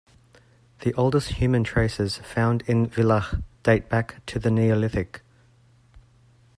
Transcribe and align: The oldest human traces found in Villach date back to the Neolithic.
The 0.79 0.95
oldest 0.95 1.33
human 1.33 1.63
traces 1.63 2.17
found 2.23 2.63
in 2.63 2.87
Villach 2.89 3.35
date 3.61 3.87
back 3.87 4.25
to 4.25 4.39
the 4.39 4.49
Neolithic. 4.49 5.21